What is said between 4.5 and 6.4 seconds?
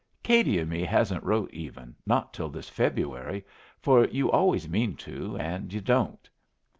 mean to and you don't.